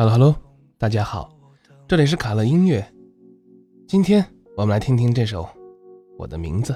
[0.00, 0.34] Hello Hello，
[0.78, 1.30] 大家好，
[1.86, 2.82] 这里是卡乐音乐。
[3.86, 4.24] 今天
[4.56, 5.42] 我们来听听这首
[6.16, 6.72] 《我的名字》，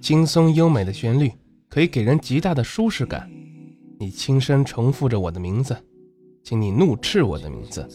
[0.00, 1.30] 轻松优美的旋律
[1.68, 3.30] 可以给人极大的舒适感。
[3.98, 5.76] 你轻声重复着我的名字，
[6.42, 7.86] 请你怒斥我的名字，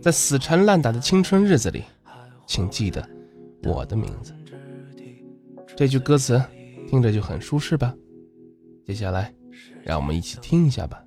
[0.00, 1.84] 在死缠烂打的青春日子里，
[2.48, 3.08] 请记得
[3.62, 4.34] 我的名字。
[5.76, 6.42] 这句歌词
[6.88, 7.94] 听着就很舒适吧？
[8.84, 9.32] 接下来，
[9.84, 11.03] 让我们一起听一下吧。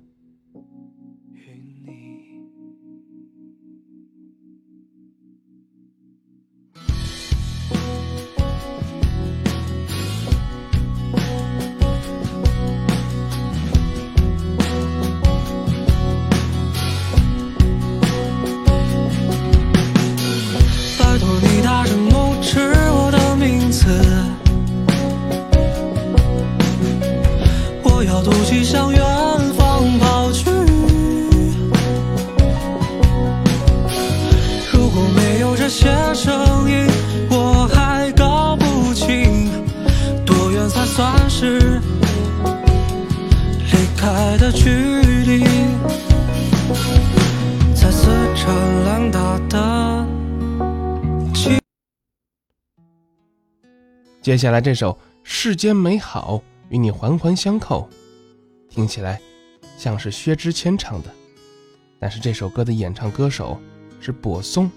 [40.98, 41.80] 算是
[43.70, 45.44] 离开的距离。
[47.72, 48.52] 在死缠
[48.84, 50.04] 烂打的
[54.20, 57.88] 接下来这首《世间美好》与你环环相扣。
[58.68, 59.20] 听起来
[59.76, 61.14] 像是薛之谦唱的，
[62.00, 63.56] 但是这首歌的演唱歌手
[64.00, 64.68] 是柏松。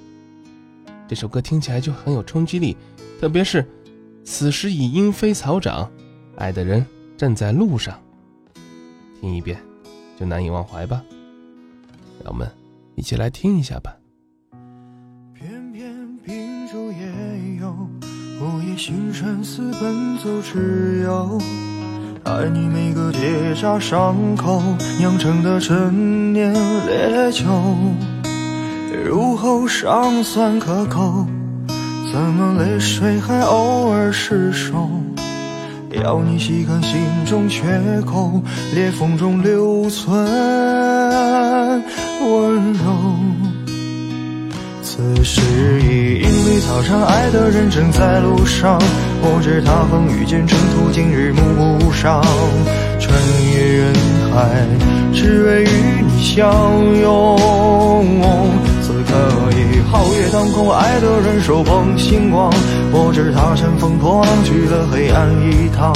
[1.08, 2.78] 这首歌听起来就很有冲击力，
[3.20, 3.68] 特别是
[4.24, 5.92] “此时已莺飞草长，
[6.38, 6.86] 爱的人
[7.18, 7.96] 正在路上”，
[9.20, 9.60] 听一遍
[10.20, 11.04] 就难以忘怀吧。
[12.24, 12.50] 让我们
[12.96, 13.96] 一起来听一下吧。
[15.34, 17.08] 偏偏秉烛夜
[17.60, 17.72] 游，
[18.40, 21.40] 午夜星辰似奔走之友。
[22.24, 24.62] 爱你每个结痂伤口
[25.00, 27.44] 酿成的陈年烈酒，
[29.04, 31.26] 入喉尚算可口，
[32.12, 34.88] 怎么泪水还偶尔失守？
[35.94, 37.64] 要你细看心中缺
[38.06, 38.42] 口，
[38.74, 40.16] 裂缝中留存
[42.22, 42.84] 温柔。
[44.82, 45.42] 此时
[45.82, 48.80] 已莺飞草长，爱的人正在路上。
[49.22, 52.24] 我知他风雨兼程途，今日暮不赏。
[53.00, 53.14] 穿
[53.54, 53.94] 越人
[54.32, 54.66] 海，
[55.14, 55.68] 只为与
[56.08, 56.42] 你相
[57.02, 57.38] 拥。
[59.92, 62.50] 皓月当空，爱的人手捧星光。
[62.94, 65.92] 我知他乘风破浪去了黑暗一趟，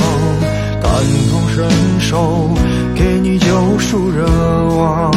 [0.81, 0.91] 感
[1.31, 1.69] 同身
[2.01, 2.49] 受，
[2.93, 4.25] 给你救赎热
[4.75, 5.13] 望。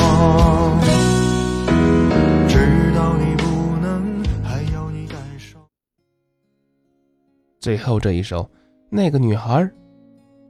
[7.58, 8.44] 最后这一首
[8.88, 9.60] 《那个女孩》，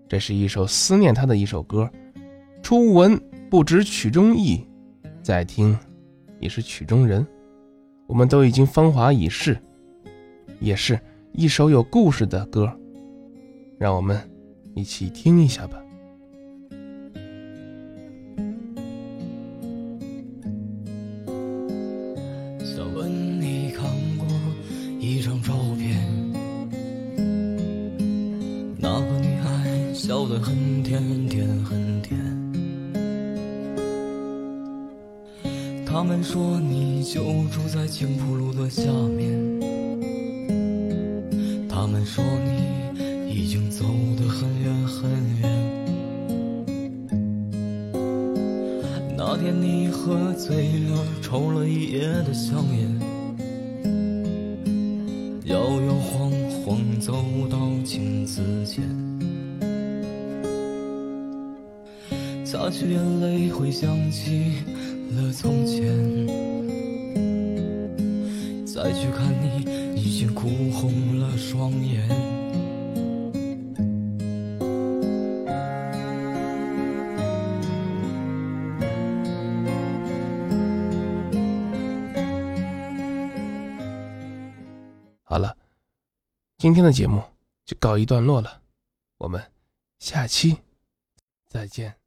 [0.07, 1.91] 这是一首思念她的一首歌。
[2.63, 3.19] 初闻
[3.51, 4.63] 不知曲中意，
[5.23, 5.77] 再听
[6.41, 7.27] 已是曲中人。
[8.09, 9.57] 我们都已经芳华已逝，
[10.61, 10.99] 也是
[11.33, 12.69] 一首有故事的歌。
[13.79, 14.19] 让我们
[14.75, 15.79] 一起听一下吧。
[22.65, 23.85] 想问你看
[24.17, 24.27] 过
[24.99, 26.03] 一张照片？
[28.79, 31.98] 那个女孩笑得很甜甜很
[35.91, 38.83] 他们说你就住在青浦路的下
[39.17, 39.59] 面。
[41.67, 43.87] 他们说你已经走
[44.19, 45.11] 得很远很
[45.41, 45.49] 远。
[49.17, 50.57] 那天你喝醉
[50.91, 53.01] 了，抽了一夜的香烟，
[55.47, 56.31] 摇摇晃
[56.63, 57.15] 晃走
[57.51, 58.85] 到镜子前。
[62.45, 64.53] 擦去眼泪，回想起
[65.17, 65.87] 了从前。
[68.67, 72.09] 再去看你，已经哭红了双眼。
[85.25, 85.57] 好了，
[86.57, 87.23] 今天的节目
[87.65, 88.63] 就告一段落了，
[89.19, 89.43] 我们
[89.99, 90.57] 下期
[91.49, 91.98] 再见。